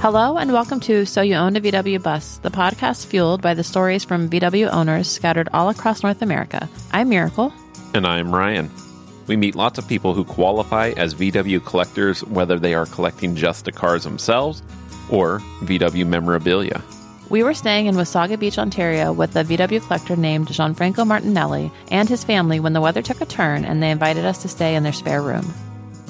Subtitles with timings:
[0.00, 3.62] Hello and welcome to So You Own a VW Bus, the podcast fueled by the
[3.62, 6.70] stories from VW owners scattered all across North America.
[6.90, 7.52] I'm Miracle.
[7.92, 8.70] And I'm Ryan.
[9.26, 13.66] We meet lots of people who qualify as VW collectors, whether they are collecting just
[13.66, 14.62] the cars themselves
[15.10, 16.82] or VW memorabilia.
[17.28, 22.08] We were staying in Wasaga Beach, Ontario, with a VW collector named Gianfranco Martinelli and
[22.08, 24.82] his family when the weather took a turn and they invited us to stay in
[24.82, 25.52] their spare room.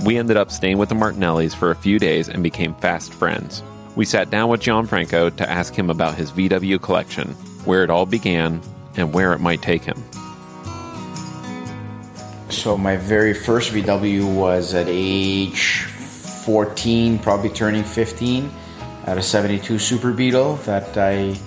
[0.05, 3.65] We ended up staying with the Martinellis for a few days and became fast friends.
[3.97, 7.29] We sat down with Gianfranco to ask him about his VW collection,
[7.65, 8.61] where it all began,
[8.97, 10.03] and where it might take him.
[12.51, 15.85] So my very first VW was at age
[16.45, 18.51] 14, probably turning 15,
[19.07, 21.39] at a 72 Super Beetle that I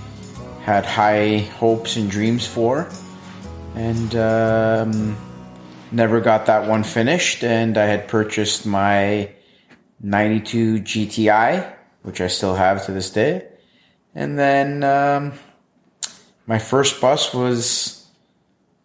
[0.62, 2.90] had high hopes and dreams for.
[3.76, 5.18] And um,
[5.92, 7.44] never got that one finished.
[7.44, 9.30] And I had purchased my
[10.02, 11.73] 92 GTI,
[12.04, 13.48] which I still have to this day.
[14.14, 15.34] And then um,
[16.45, 18.06] my first bus was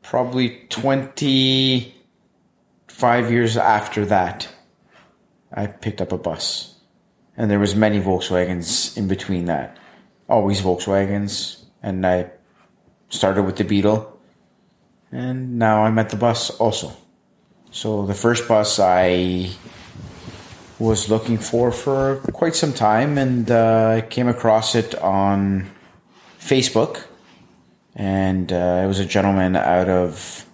[0.03, 4.49] probably 25 years after that.
[5.53, 6.75] I picked up a bus.
[7.37, 9.77] And there was many Volkswagens in between that.
[10.29, 11.65] Always Volkswagens.
[11.83, 12.31] And I
[13.11, 14.19] started with the Beetle.
[15.13, 16.93] And now I'm at the bus also.
[17.71, 19.51] So the first bus I
[20.79, 25.71] was looking for for quite some time and uh, came across it on
[26.39, 27.05] Facebook.
[27.97, 30.47] And uh, it was a gentleman out of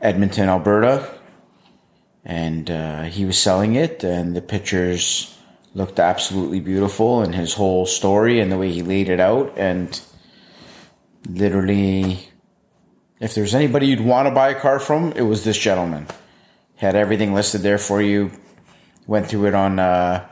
[0.00, 1.14] Edmonton, Alberta.
[2.24, 5.34] And uh, he was selling it, and the pictures
[5.74, 9.52] looked absolutely beautiful, and his whole story and the way he laid it out.
[9.56, 9.98] And
[11.26, 12.28] literally,
[13.20, 16.06] if there's anybody you'd want to buy a car from, it was this gentleman.
[16.76, 18.30] Had everything listed there for you
[19.08, 20.24] went through it on uh,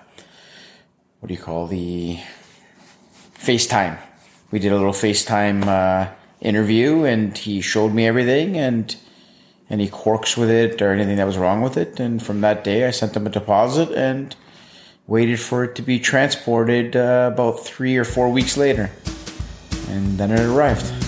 [1.18, 2.20] what do you call the
[3.34, 3.98] FaceTime.
[4.52, 8.94] We did a little FaceTime uh, interview, and he showed me everything and
[9.68, 11.98] any corks with it or anything that was wrong with it.
[11.98, 14.36] And from that day, I sent him a deposit and
[15.08, 18.90] waited for it to be transported uh, about three or four weeks later,
[19.88, 21.05] and then it arrived.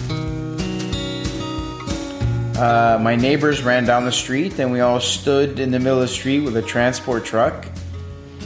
[2.58, 6.02] Uh, my neighbors ran down the street, and we all stood in the middle of
[6.02, 7.64] the street with a transport truck.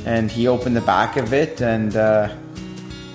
[0.04, 2.30] And he opened the back of it, and uh,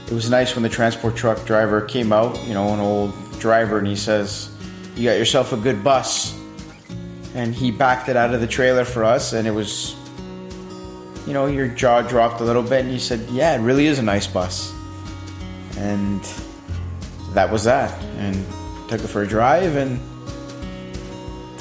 [0.07, 2.43] it was nice when the transport truck driver came out.
[2.47, 4.49] You know, an old driver, and he says,
[4.95, 6.35] "You got yourself a good bus."
[7.35, 9.95] And he backed it out of the trailer for us, and it was,
[11.27, 13.99] you know, your jaw dropped a little bit, and you said, "Yeah, it really is
[13.99, 14.73] a nice bus."
[15.77, 16.23] And
[17.35, 18.35] that was that, and
[18.89, 19.99] took it for a drive, and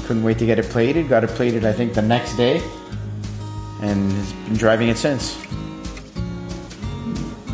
[0.06, 1.08] couldn't wait to get it plated.
[1.08, 2.62] Got it plated, I think, the next day,
[3.82, 5.34] and has been driving it since.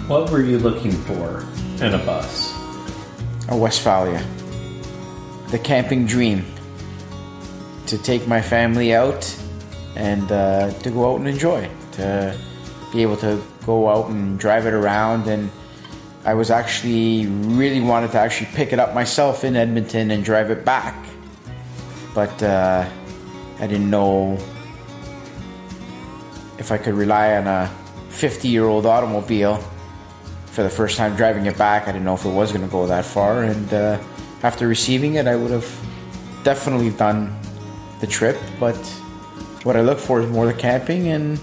[0.06, 1.46] What were you looking for
[1.82, 2.52] in a bus?
[3.48, 4.22] A Westphalia,
[5.48, 6.44] the camping dream.
[7.86, 9.22] To take my family out
[9.96, 12.34] and uh, to go out and enjoy, to
[12.90, 15.26] be able to go out and drive it around.
[15.26, 15.50] And
[16.24, 20.50] I was actually really wanted to actually pick it up myself in Edmonton and drive
[20.50, 20.94] it back
[22.14, 22.88] but uh,
[23.58, 24.38] I didn't know
[26.58, 27.70] if I could rely on a
[28.10, 29.56] 50 year old automobile
[30.46, 31.88] for the first time driving it back.
[31.88, 33.98] I didn't know if it was going to go that far, and uh,
[34.42, 35.68] after receiving it, I would have
[36.44, 37.34] definitely done
[38.00, 38.36] the trip.
[38.60, 38.76] But
[39.64, 41.40] what I look for is more the camping and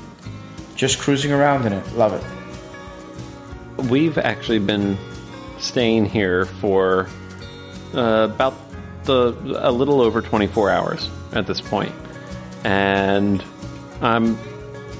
[0.75, 1.91] just cruising around in it.
[1.93, 3.85] Love it.
[3.89, 4.97] We've actually been
[5.57, 7.09] staying here for
[7.93, 8.68] uh, about
[9.09, 11.93] the a little over 24 hours at this point,
[12.63, 13.43] and
[14.01, 14.37] I'm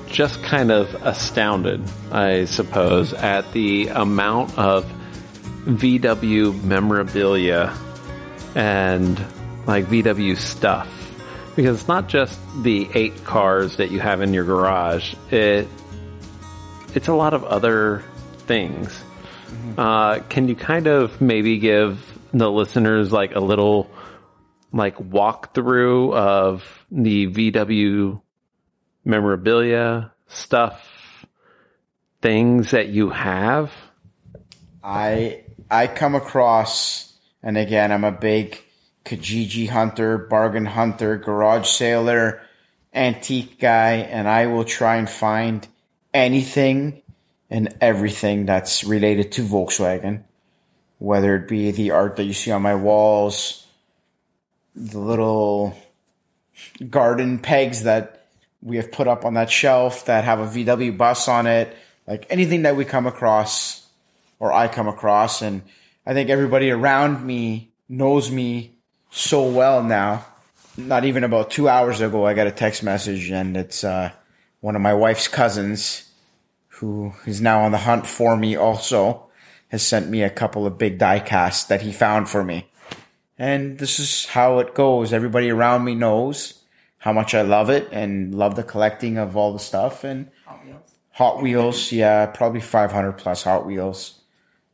[0.07, 1.81] just kind of astounded,
[2.11, 4.91] I suppose, at the amount of
[5.65, 7.77] VW memorabilia
[8.55, 9.19] and
[9.67, 10.87] like VW stuff.
[11.55, 15.13] Because it's not just the eight cars that you have in your garage.
[15.29, 15.67] It
[16.95, 18.03] it's a lot of other
[18.47, 18.89] things.
[18.89, 19.79] Mm-hmm.
[19.79, 22.03] Uh, can you kind of maybe give
[22.33, 23.89] the listeners like a little
[24.71, 28.21] like walkthrough of the VW
[29.05, 31.25] memorabilia stuff,
[32.21, 33.71] things that you have?
[34.83, 37.13] I I come across,
[37.43, 38.61] and again, I'm a big
[39.05, 42.41] Kijiji hunter, bargain hunter, garage sailor,
[42.93, 45.67] antique guy, and I will try and find
[46.13, 47.01] anything
[47.49, 50.23] and everything that's related to Volkswagen,
[50.99, 53.65] whether it be the art that you see on my walls,
[54.75, 55.77] the little
[56.89, 58.27] garden pegs that
[58.61, 61.75] we have put up on that shelf that have a VW bus on it,
[62.07, 63.87] like anything that we come across
[64.39, 65.41] or I come across.
[65.41, 65.61] And
[66.05, 68.75] I think everybody around me knows me
[69.11, 70.25] so well now.
[70.77, 74.11] Not even about two hours ago, I got a text message, and it's uh,
[74.61, 76.09] one of my wife's cousins
[76.67, 79.29] who is now on the hunt for me also
[79.69, 82.69] has sent me a couple of big die casts that he found for me.
[83.39, 85.13] And this is how it goes.
[85.13, 86.61] Everybody around me knows
[86.97, 90.65] how much I love it and love the collecting of all the stuff and Hot
[90.65, 90.91] Wheels.
[91.11, 94.19] Hot Wheels, yeah, probably 500 plus Hot Wheels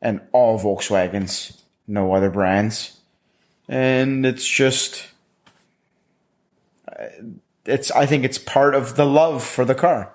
[0.02, 3.00] and all Volkswagens, no other brands.
[3.70, 5.06] And it's just
[6.92, 7.06] uh,
[7.66, 10.14] it's I think it's part of the love for the car.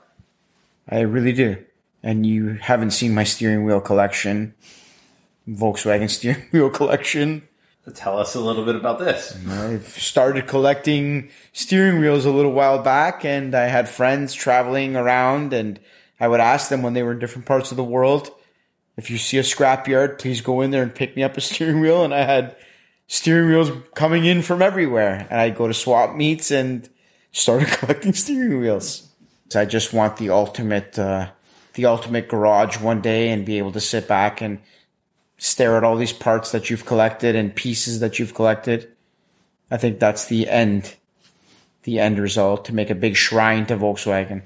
[0.88, 1.64] I really do.
[2.02, 4.54] And you haven't seen my steering wheel collection,
[5.48, 7.48] Volkswagen steering wheel collection.
[7.94, 9.38] Tell us a little bit about this.
[9.48, 15.52] I've started collecting steering wheels a little while back, and I had friends traveling around,
[15.52, 15.80] and
[16.18, 18.30] I would ask them when they were in different parts of the world,
[19.00, 21.80] if you see a scrapyard, please go in there and pick me up a steering
[21.80, 22.04] wheel.
[22.04, 22.54] And I had
[23.06, 26.86] steering wheels coming in from everywhere, and I'd go to swap meets and
[27.32, 29.08] started collecting steering wheels.
[29.48, 31.30] So I just want the ultimate, uh,
[31.74, 34.58] the ultimate garage one day, and be able to sit back and
[35.40, 38.92] stare at all these parts that you've collected and pieces that you've collected.
[39.70, 40.94] I think that's the end,
[41.84, 44.42] the end result to make a big shrine to Volkswagen.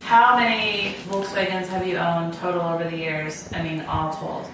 [0.00, 3.52] How many Volkswagens have you owned total over the years?
[3.52, 4.46] I mean, all told.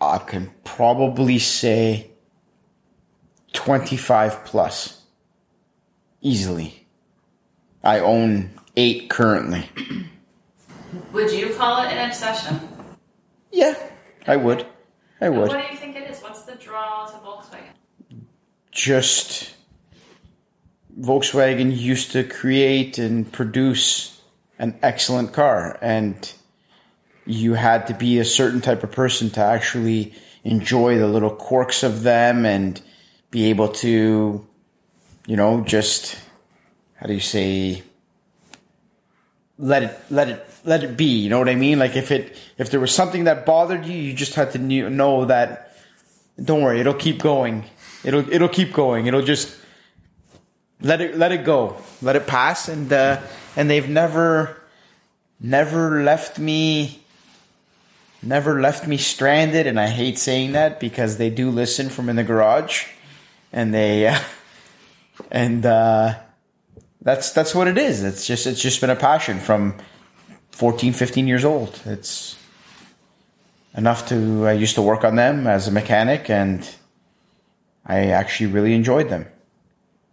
[0.00, 2.10] I can probably say
[3.52, 5.02] 25 plus.
[6.22, 6.86] Easily.
[7.84, 9.68] I own eight currently.
[11.12, 12.60] Would you call it an obsession?
[13.50, 13.74] Yeah,
[14.26, 14.66] I would.
[15.20, 15.48] I would.
[15.48, 16.20] What do you think it is?
[16.20, 17.72] What's the draw to Volkswagen?
[18.72, 19.54] just
[20.98, 24.20] Volkswagen used to create and produce
[24.58, 26.32] an excellent car and
[27.26, 31.82] you had to be a certain type of person to actually enjoy the little quirks
[31.82, 32.80] of them and
[33.30, 34.44] be able to
[35.26, 36.18] you know just
[36.96, 37.82] how do you say
[39.62, 41.78] let it let it let it be you know what i mean?
[41.78, 45.24] Like if it if there was something that bothered you you just had to know
[45.26, 45.74] that
[46.42, 47.64] don't worry it'll keep going.
[48.04, 49.06] It'll it'll keep going.
[49.06, 49.56] It'll just
[50.80, 51.76] let it let it go.
[52.02, 53.20] Let it pass and uh
[53.56, 54.60] and they've never
[55.40, 57.00] never left me
[58.22, 62.14] never left me stranded and i hate saying that because they do listen from in
[62.14, 62.86] the garage
[63.52, 64.16] and they uh,
[65.32, 66.14] and uh
[67.02, 68.02] that's that's what it is.
[68.02, 69.76] It's just it's just been a passion from
[70.52, 71.80] 14 15 years old.
[71.84, 72.36] It's
[73.74, 76.76] enough to i used to work on them as a mechanic and
[77.86, 79.26] i actually really enjoyed them.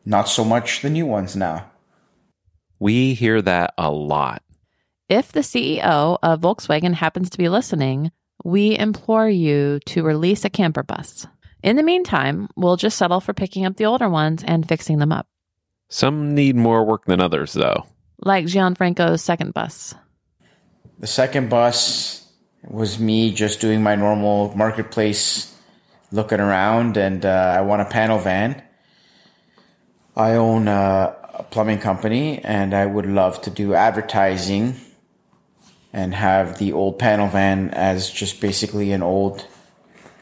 [0.05, 1.69] Not so much the new ones now.
[2.79, 4.41] We hear that a lot.
[5.09, 8.11] If the CEO of Volkswagen happens to be listening,
[8.43, 11.27] we implore you to release a camper bus.
[11.61, 15.11] In the meantime, we'll just settle for picking up the older ones and fixing them
[15.11, 15.27] up,
[15.89, 17.85] Some need more work than others, though.
[18.23, 19.95] like Gianfranco's second bus.
[20.99, 22.27] the second bus
[22.63, 25.55] was me just doing my normal marketplace
[26.11, 28.61] looking around and uh, i want a panel van
[30.17, 34.75] i own a, a plumbing company and i would love to do advertising
[35.93, 39.45] and have the old panel van as just basically an old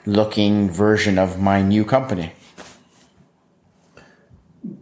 [0.06, 2.32] looking version of my new company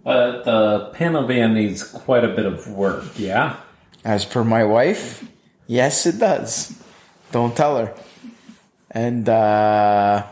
[0.06, 3.56] Uh, the panel van needs quite a bit of work, yeah?
[4.04, 5.28] As per my wife,
[5.66, 6.80] yes, it does.
[7.32, 7.94] Don't tell her.
[8.92, 10.26] And uh,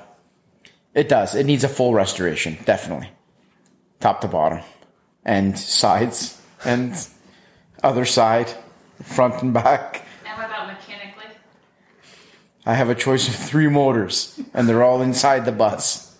[0.93, 1.33] it does.
[1.33, 3.09] It needs a full restoration, definitely.
[3.99, 4.61] Top to bottom.
[5.25, 6.39] And sides.
[6.63, 6.93] And
[7.83, 8.53] other side.
[9.01, 10.05] Front and back.
[10.25, 11.25] And what about mechanically?
[12.65, 16.12] I have a choice of three motors, and they're all inside the bus.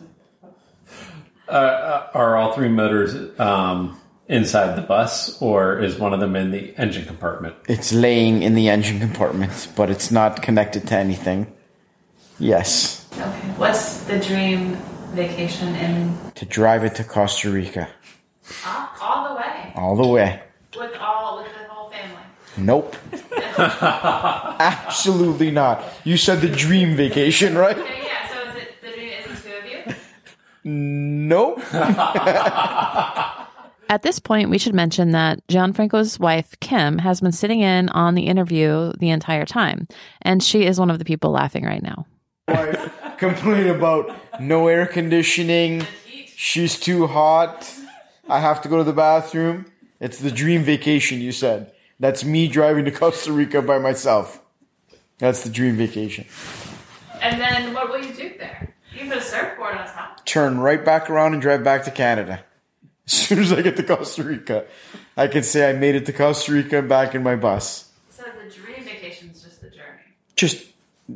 [1.53, 6.74] Are all three motors um, inside the bus, or is one of them in the
[6.77, 7.55] engine compartment?
[7.69, 11.48] It's laying in the engine compartment, but it's not connected to anything.
[12.39, 13.07] Yes.
[13.13, 13.24] Okay.
[13.57, 14.75] What's the dream
[15.13, 17.88] vacation in To drive it to Costa Rica.
[18.65, 20.41] all the way All the way.
[20.75, 22.24] with all with the whole family?
[22.57, 22.95] Nope.
[24.60, 25.83] Absolutely not.
[26.03, 27.77] You said the dream vacation, right?
[27.77, 28.27] Okay, yeah.
[28.29, 29.10] So is it the dream?
[29.29, 29.95] Is it two of you?
[30.63, 31.60] Nope.
[33.89, 38.15] At this point, we should mention that Gianfranco's wife, Kim, has been sitting in on
[38.15, 39.88] the interview the entire time,
[40.22, 42.05] and she is one of the people laughing right now.
[42.48, 45.86] Wife complain about no air conditioning.
[46.36, 47.72] She's too hot.
[48.27, 49.65] I have to go to the bathroom.
[50.00, 51.72] It's the dream vacation, you said.
[52.00, 54.41] That's me driving to Costa Rica by myself.
[55.20, 56.25] That's the dream vacation.
[57.22, 58.74] And then what will you do there?
[58.91, 60.12] You can put a surfboard on top.
[60.25, 62.44] Turn right back around and drive back to Canada.
[63.06, 64.65] As soon as I get to Costa Rica,
[65.18, 67.92] I can say I made it to Costa Rica and back in my bus.
[68.10, 70.00] So the dream vacation is just the journey.
[70.38, 70.65] Just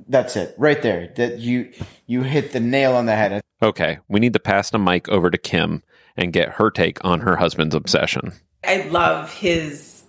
[0.09, 1.13] that's it, right there.
[1.15, 1.71] That you
[2.05, 3.41] you hit the nail on the head.
[3.61, 5.81] Okay, we need to pass the mic over to Kim
[6.17, 8.33] and get her take on her husband's obsession.
[8.65, 10.03] I love his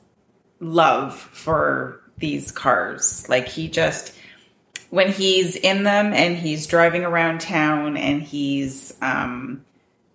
[0.61, 3.29] love for these cars.
[3.29, 4.15] Like he just
[4.91, 9.65] when he's in them and he's driving around town and he's um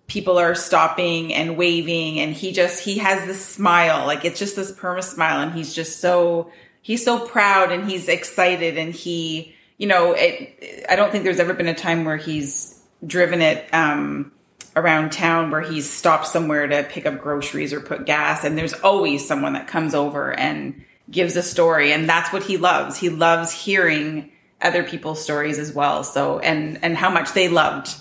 [0.06, 4.56] people are stopping and waving and he just he has this smile like it's just
[4.56, 6.50] this perma smile and he's just so
[6.82, 11.40] he's so proud and he's excited and he you know it i don't think there's
[11.40, 14.30] ever been a time where he's driven it um
[14.76, 18.72] around town where he's stopped somewhere to pick up groceries or put gas and there's
[18.74, 22.96] always someone that comes over and gives a story and that's what he loves.
[22.96, 24.30] He loves hearing
[24.64, 27.94] other people's stories as well so and and how much they loved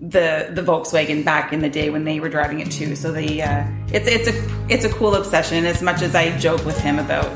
[0.00, 2.94] the the Volkswagen back in the day when they were driving it too.
[2.94, 5.64] So the uh, it's it's a it's a cool obsession.
[5.64, 7.26] As much as I joke with him about,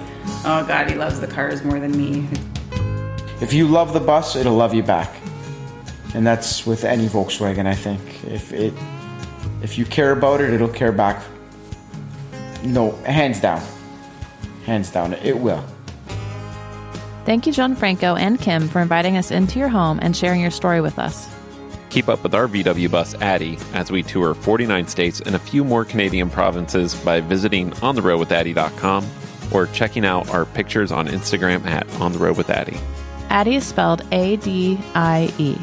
[0.44, 2.26] oh God, he loves the cars more than me.
[3.40, 5.12] If you love the bus, it'll love you back,
[6.14, 7.66] and that's with any Volkswagen.
[7.66, 8.72] I think if it
[9.62, 11.22] if you care about it, it'll care back.
[12.62, 13.60] No, hands down,
[14.66, 15.64] hands down, it will.
[17.24, 20.80] Thank you, Gianfranco and Kim, for inviting us into your home and sharing your story
[20.80, 21.28] with us.
[21.90, 25.62] Keep up with our VW bus Adie as we tour 49 states and a few
[25.62, 29.06] more Canadian provinces by visiting ontheroadwithadie.com
[29.52, 32.80] or checking out our pictures on Instagram at ontheroadwithadie.
[33.28, 35.56] Adie is spelled A D I E.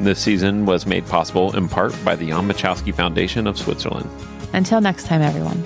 [0.00, 4.10] This season was made possible in part by the Jan Machowski Foundation of Switzerland.
[4.52, 5.64] Until next time, everyone.